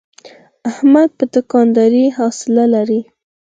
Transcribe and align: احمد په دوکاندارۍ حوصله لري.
احمد 0.69 1.09
په 1.17 1.25
دوکاندارۍ 1.35 2.05
حوصله 2.17 2.65
لري. 2.73 3.01